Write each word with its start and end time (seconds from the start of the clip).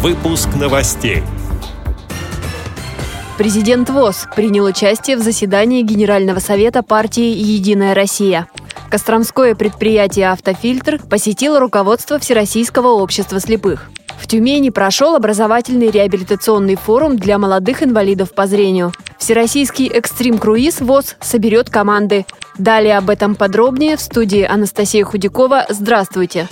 Выпуск 0.00 0.50
новостей. 0.54 1.24
Президент 3.36 3.90
ВОЗ 3.90 4.28
принял 4.36 4.64
участие 4.64 5.16
в 5.16 5.22
заседании 5.22 5.82
Генерального 5.82 6.38
совета 6.38 6.84
партии 6.84 7.34
«Единая 7.34 7.96
Россия». 7.96 8.46
Костромское 8.92 9.56
предприятие 9.56 10.30
«Автофильтр» 10.30 11.00
посетило 11.10 11.58
руководство 11.58 12.20
Всероссийского 12.20 12.90
общества 12.90 13.40
слепых. 13.40 13.90
В 14.20 14.28
Тюмени 14.28 14.70
прошел 14.70 15.16
образовательный 15.16 15.90
реабилитационный 15.90 16.76
форум 16.76 17.16
для 17.16 17.36
молодых 17.36 17.82
инвалидов 17.82 18.32
по 18.34 18.46
зрению. 18.46 18.92
Всероссийский 19.18 19.88
экстрим-круиз 19.88 20.80
ВОЗ 20.80 21.16
соберет 21.20 21.70
команды. 21.70 22.24
Далее 22.56 22.98
об 22.98 23.10
этом 23.10 23.34
подробнее 23.34 23.96
в 23.96 24.00
студии 24.00 24.44
Анастасия 24.44 25.04
Худякова. 25.04 25.66
Здравствуйте! 25.68 26.46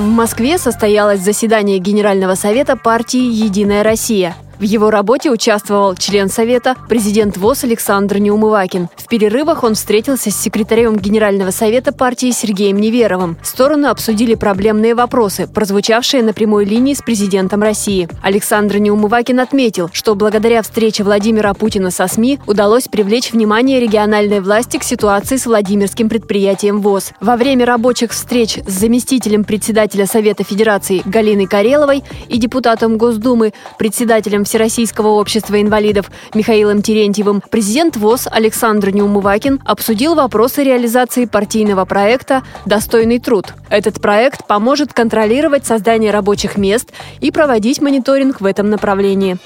В 0.00 0.08
Москве 0.08 0.56
состоялось 0.56 1.20
заседание 1.20 1.76
Генерального 1.78 2.34
совета 2.34 2.74
партии 2.74 3.20
«Единая 3.20 3.82
Россия». 3.82 4.34
В 4.60 4.62
его 4.62 4.90
работе 4.90 5.30
участвовал 5.30 5.94
член 5.94 6.28
Совета, 6.28 6.76
президент 6.86 7.38
ВОЗ 7.38 7.64
Александр 7.64 8.18
Неумывакин. 8.18 8.90
В 8.94 9.08
перерывах 9.08 9.64
он 9.64 9.74
встретился 9.74 10.30
с 10.30 10.36
секретарем 10.36 10.96
Генерального 10.98 11.50
Совета 11.50 11.92
партии 11.92 12.30
Сергеем 12.30 12.76
Неверовым. 12.76 13.38
Стороны 13.42 13.86
обсудили 13.86 14.34
проблемные 14.34 14.94
вопросы, 14.94 15.46
прозвучавшие 15.46 16.22
на 16.22 16.34
прямой 16.34 16.66
линии 16.66 16.92
с 16.92 17.00
президентом 17.00 17.62
России. 17.62 18.06
Александр 18.22 18.76
Неумывакин 18.76 19.40
отметил, 19.40 19.88
что 19.94 20.14
благодаря 20.14 20.60
встрече 20.60 21.04
Владимира 21.04 21.54
Путина 21.54 21.90
со 21.90 22.06
СМИ 22.06 22.40
удалось 22.46 22.86
привлечь 22.86 23.32
внимание 23.32 23.80
региональной 23.80 24.40
власти 24.40 24.76
к 24.76 24.82
ситуации 24.82 25.38
с 25.38 25.46
Владимирским 25.46 26.10
предприятием 26.10 26.82
ВОЗ. 26.82 27.12
Во 27.22 27.38
время 27.38 27.64
рабочих 27.64 28.10
встреч 28.10 28.58
с 28.66 28.72
заместителем 28.72 29.44
председателя 29.44 30.04
Совета 30.04 30.44
Федерации 30.44 31.00
Галиной 31.06 31.46
Кареловой 31.46 32.04
и 32.28 32.36
депутатом 32.36 32.98
Госдумы, 32.98 33.54
председателем 33.78 34.44
Всероссийского 34.50 35.10
общества 35.10 35.62
инвалидов 35.62 36.10
Михаилом 36.34 36.82
Терентьевым 36.82 37.40
президент 37.52 37.96
ВОЗ 37.96 38.26
Александр 38.28 38.90
Неумывакин 38.90 39.60
обсудил 39.64 40.16
вопросы 40.16 40.64
реализации 40.64 41.26
партийного 41.26 41.84
проекта 41.84 42.42
«Достойный 42.66 43.20
труд». 43.20 43.54
Этот 43.68 44.00
проект 44.00 44.48
поможет 44.48 44.92
контролировать 44.92 45.66
создание 45.66 46.10
рабочих 46.10 46.56
мест 46.56 46.90
и 47.20 47.30
проводить 47.30 47.80
мониторинг 47.80 48.40
в 48.40 48.44
этом 48.44 48.70
направлении. 48.70 49.38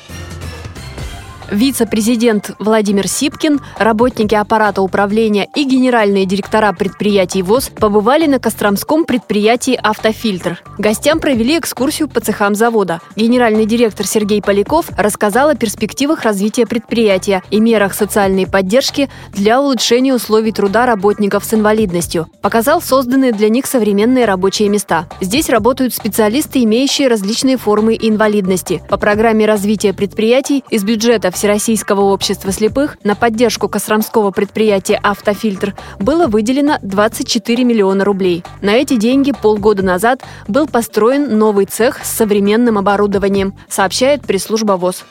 Вице-президент 1.51 2.53
Владимир 2.59 3.07
Сипкин, 3.07 3.61
работники 3.79 4.35
аппарата 4.35 4.81
управления 4.81 5.47
и 5.55 5.65
генеральные 5.65 6.25
директора 6.25 6.73
предприятий 6.73 7.43
ВОЗ 7.43 7.69
побывали 7.69 8.27
на 8.27 8.39
Костромском 8.39 9.05
предприятии 9.05 9.79
«Автофильтр». 9.81 10.63
Гостям 10.79 11.21
провели 11.21 11.59
экскурсию 11.59 12.09
по 12.09 12.21
цехам 12.21 12.55
завода. 12.55 13.01
Генеральный 13.15 13.67
директор 13.67 14.07
Сергей 14.07 14.41
Поляков 14.41 14.87
рассказал 14.97 15.51
о 15.51 15.55
перспективах 15.55 16.23
развития 16.23 16.67
предприятия 16.67 17.43
и 17.51 17.61
мерах 17.61 17.95
социальной 17.95 18.47
поддержки 18.47 19.11
для 19.33 19.61
улучшения 19.61 20.15
условий 20.15 20.53
труда 20.53 20.87
работников 20.87 21.45
с 21.45 21.53
инвалидностью. 21.53 22.27
Показал 22.41 22.81
созданные 22.81 23.33
для 23.33 23.51
них 23.51 23.67
современные 23.67 24.25
рабочие 24.25 24.69
места. 24.71 25.07
Здесь 25.21 25.51
работают 25.51 25.95
специалисты, 25.95 26.65
имеющие 26.65 27.09
различные 27.09 27.59
формы 27.59 27.97
инвалидности. 28.01 28.83
По 28.89 28.97
программе 28.97 29.45
развития 29.47 29.93
предприятий 29.93 30.65
из 30.71 30.85
бюджета 30.85 31.31
Всероссийского 31.35 32.03
общества 32.03 32.53
слепых 32.53 32.97
на 33.03 33.17
поддержку 33.17 33.69
Костромского 33.69 34.31
предприятия 34.31 35.01
«Автофильтр» 35.03 35.75
было 35.99 36.29
выделено 36.29 36.79
24 36.83 37.65
миллиона 37.65 38.05
рублей. 38.05 38.45
На 38.63 38.71
эти 38.71 38.97
деньги 38.97 39.33
полгода 39.33 39.83
назад 39.83 40.23
был 40.47 40.69
построен 40.69 41.37
новый 41.37 41.67
цех 41.67 42.05
с 42.05 42.11
современным 42.11 42.79
оборудованием, 42.79 43.55
сообщает 43.69 44.23
пресс-служба 44.23 44.75
ВОЗ. 44.75 45.05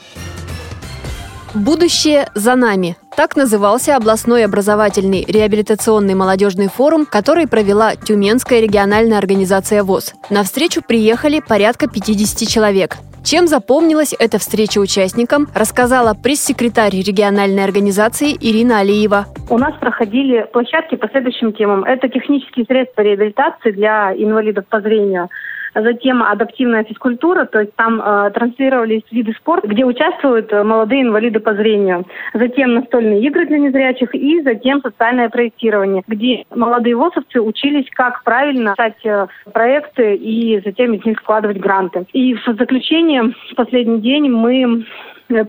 Будущее 1.54 2.32
за 2.34 2.56
нами. 2.56 2.98
Так 3.16 3.36
назывался 3.36 3.96
областной 3.96 4.46
образовательный 4.46 5.24
реабилитационный 5.28 6.16
молодежный 6.16 6.68
форум, 6.68 7.06
который 7.06 7.48
провела 7.48 7.96
Тюменская 7.96 8.60
региональная 8.62 9.20
организация 9.20 9.84
ВОЗ. 9.84 10.14
На 10.32 10.44
встречу 10.44 10.82
приехали 10.82 11.42
порядка 11.42 11.88
50 11.88 12.48
человек. 12.48 12.98
Чем 13.24 13.48
запомнилась 13.48 14.14
эта 14.20 14.38
встреча 14.38 14.80
участникам, 14.80 15.48
рассказала 15.56 16.14
пресс-секретарь 16.14 16.92
региональной 16.92 17.64
организации 17.64 18.34
Ирина 18.34 18.80
Алиева. 18.80 19.28
У 19.50 19.58
нас 19.58 19.74
проходили 19.80 20.46
площадки 20.52 20.96
по 20.96 21.08
следующим 21.08 21.54
темам. 21.54 21.86
Это 21.86 22.10
технические 22.10 22.66
средства 22.66 23.02
реабилитации 23.02 23.72
для 23.72 24.14
инвалидов 24.14 24.66
по 24.70 24.82
зрению– 24.82 25.30
затем 25.76 26.24
адаптивная 26.24 26.84
физкультура, 26.84 27.46
то 27.46 27.60
есть 27.60 27.76
там 27.76 28.02
э, 28.02 28.32
транслировались 28.32 29.04
виды 29.12 29.34
спорта, 29.34 29.68
где 29.68 29.86
участвуют 29.86 30.52
э, 30.52 30.64
молодые 30.64 31.02
инвалиды 31.02 31.40
по 31.40 31.54
зрению, 31.54 32.06
затем 32.34 32.76
настольные 32.76 33.22
игры 33.22 33.46
для 33.46 33.60
незрячих 33.60 34.14
и 34.14 34.42
затем 34.42 34.82
социальное 34.82 35.30
проектирование, 35.30 36.04
где 36.08 36.46
молодые 36.54 36.96
ВОСовцы 36.96 37.42
учились, 37.42 37.88
как 37.92 38.24
правильно 38.24 38.74
писать 38.76 39.06
э, 39.06 39.28
проекты 39.52 40.16
и 40.16 40.62
затем 40.64 40.94
из 40.94 41.06
них 41.06 41.20
складывать 41.20 41.58
гранты. 41.58 42.06
И 42.14 42.36
в 42.36 42.46
заключение, 42.46 43.34
в 43.52 43.56
последний 43.56 44.00
день 44.00 44.30
мы 44.30 44.86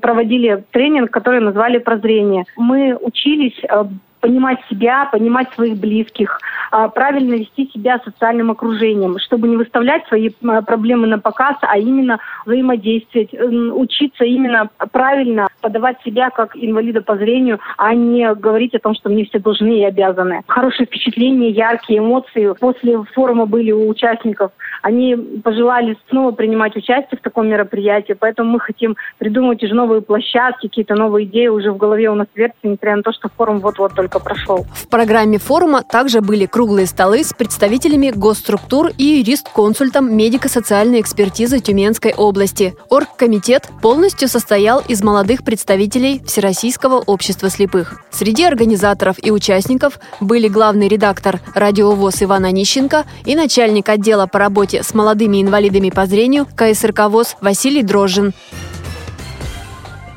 проводили 0.00 0.64
тренинг, 0.70 1.10
который 1.10 1.40
назвали 1.40 1.78
«Прозрение». 1.78 2.44
Мы 2.56 2.96
учились 2.96 3.58
э, 3.62 3.84
понимать 4.24 4.58
себя, 4.70 5.06
понимать 5.12 5.52
своих 5.52 5.76
близких, 5.76 6.40
а, 6.63 6.63
правильно 6.94 7.34
вести 7.34 7.70
себя 7.72 8.00
социальным 8.04 8.50
окружением, 8.50 9.18
чтобы 9.18 9.48
не 9.48 9.56
выставлять 9.56 10.06
свои 10.08 10.30
а, 10.44 10.62
проблемы 10.62 11.06
на 11.06 11.18
показ, 11.18 11.56
а 11.60 11.78
именно 11.78 12.18
взаимодействовать, 12.46 13.32
учиться 13.32 14.24
именно 14.24 14.68
правильно 14.92 15.48
подавать 15.60 15.96
себя 16.04 16.30
как 16.30 16.56
инвалида 16.56 17.02
по 17.02 17.16
зрению, 17.16 17.60
а 17.76 17.94
не 17.94 18.34
говорить 18.34 18.74
о 18.74 18.80
том, 18.80 18.94
что 18.94 19.08
мне 19.08 19.24
все 19.24 19.38
должны 19.38 19.80
и 19.80 19.84
обязаны. 19.84 20.42
Хорошие 20.46 20.86
впечатления, 20.86 21.50
яркие 21.50 22.00
эмоции 22.00 22.54
после 22.58 23.02
форума 23.14 23.46
были 23.46 23.72
у 23.72 23.88
участников. 23.88 24.50
Они 24.82 25.16
пожелали 25.42 25.96
снова 26.10 26.32
принимать 26.32 26.76
участие 26.76 27.18
в 27.18 27.22
таком 27.22 27.48
мероприятии, 27.48 28.14
поэтому 28.18 28.50
мы 28.50 28.60
хотим 28.60 28.96
придумать 29.18 29.62
уже 29.62 29.74
новые 29.74 30.02
площадки, 30.02 30.68
какие-то 30.68 30.94
новые 30.94 31.26
идеи 31.26 31.46
уже 31.46 31.72
в 31.72 31.76
голове 31.76 32.10
у 32.10 32.14
нас 32.14 32.26
вертятся, 32.34 32.66
несмотря 32.66 32.96
на 32.96 33.02
то, 33.02 33.12
что 33.12 33.28
форум 33.36 33.60
вот-вот 33.60 33.94
только 33.94 34.18
прошел. 34.18 34.66
В 34.74 34.88
программе 34.88 35.38
форума 35.38 35.82
также 35.82 36.20
были 36.20 36.46
круглые 36.46 36.63
столы 36.86 37.24
с 37.24 37.32
представителями 37.32 38.10
госструктур 38.10 38.90
и 38.96 39.04
юрист-консультом 39.18 40.16
медико-социальной 40.16 41.00
экспертизы 41.00 41.60
Тюменской 41.60 42.14
области. 42.14 42.74
Оргкомитет 42.88 43.68
полностью 43.82 44.28
состоял 44.28 44.80
из 44.80 45.02
молодых 45.02 45.44
представителей 45.44 46.22
Всероссийского 46.26 46.96
общества 46.98 47.50
слепых. 47.50 48.00
Среди 48.10 48.44
организаторов 48.44 49.16
и 49.22 49.30
участников 49.30 49.98
были 50.20 50.48
главный 50.48 50.88
редактор 50.88 51.40
радиовоз 51.54 52.22
Иван 52.22 52.46
Онищенко 52.46 53.04
и 53.24 53.36
начальник 53.36 53.88
отдела 53.88 54.26
по 54.26 54.38
работе 54.38 54.82
с 54.82 54.94
молодыми 54.94 55.42
инвалидами 55.42 55.90
по 55.90 56.06
зрению 56.06 56.46
КСРК 56.56 57.10
ВОЗ 57.10 57.36
Василий 57.40 57.82
Дрожжин. 57.82 58.32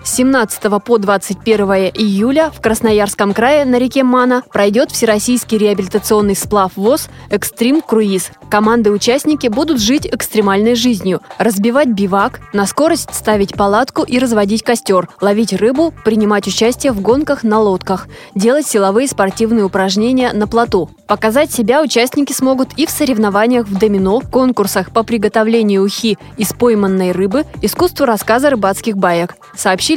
С 0.07 0.15
17 0.15 0.81
по 0.85 0.97
21 0.97 1.91
июля 1.93 2.49
в 2.49 2.61
Красноярском 2.61 3.33
крае 3.33 3.65
на 3.65 3.77
реке 3.77 4.05
Мана 4.05 4.41
пройдет 4.53 4.89
Всероссийский 4.89 5.57
реабилитационный 5.57 6.33
сплав 6.33 6.71
ВОЗ 6.77 7.09
«Экстрим 7.29 7.81
Круиз». 7.81 8.31
Команды-участники 8.49 9.47
будут 9.47 9.81
жить 9.81 10.07
экстремальной 10.07 10.75
жизнью, 10.75 11.19
разбивать 11.37 11.89
бивак, 11.89 12.39
на 12.53 12.65
скорость 12.65 13.13
ставить 13.13 13.55
палатку 13.55 14.03
и 14.03 14.17
разводить 14.17 14.63
костер, 14.63 15.09
ловить 15.19 15.51
рыбу, 15.51 15.93
принимать 16.05 16.47
участие 16.47 16.93
в 16.93 17.01
гонках 17.01 17.43
на 17.43 17.59
лодках, 17.59 18.07
делать 18.33 18.65
силовые 18.65 19.09
спортивные 19.09 19.65
упражнения 19.65 20.31
на 20.31 20.47
плоту. 20.47 20.89
Показать 21.07 21.51
себя 21.51 21.81
участники 21.81 22.31
смогут 22.31 22.69
и 22.77 22.85
в 22.85 22.89
соревнованиях 22.89 23.67
в 23.67 23.77
домино, 23.77 24.21
конкурсах 24.21 24.91
по 24.91 25.03
приготовлению 25.03 25.83
ухи 25.83 26.17
из 26.37 26.53
пойманной 26.53 27.11
рыбы, 27.11 27.43
искусству 27.61 28.05
рассказа 28.05 28.49
рыбацких 28.49 28.95
баек, 28.95 29.35
сообщили 29.53 29.96